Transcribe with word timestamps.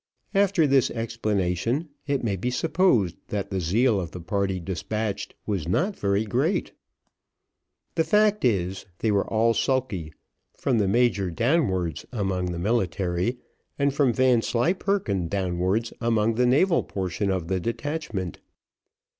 After 0.33 0.65
this 0.65 0.89
explanation, 0.89 1.89
it 2.07 2.23
may 2.23 2.35
be 2.35 2.49
supposed 2.49 3.17
that 3.27 3.51
the 3.51 3.59
zeal 3.59 4.01
of 4.01 4.09
the 4.09 4.19
party 4.19 4.59
despatched 4.59 5.35
was 5.45 5.67
not 5.67 5.95
very 5.95 6.25
great. 6.25 6.71
The 7.93 8.03
fact 8.03 8.43
is, 8.43 8.87
they 8.97 9.11
were 9.11 9.27
all 9.27 9.53
sulky, 9.53 10.11
from 10.57 10.79
the 10.79 10.87
major 10.87 11.29
downwards, 11.29 12.07
among 12.11 12.47
the 12.47 12.57
military, 12.57 13.37
and 13.77 13.93
from 13.93 14.11
Vanslyperken 14.11 15.27
downwards, 15.27 15.93
among 16.01 16.33
the 16.33 16.47
naval 16.47 16.81
portion 16.81 17.29
of 17.29 17.47
the 17.47 17.59
detachment. 17.59 18.39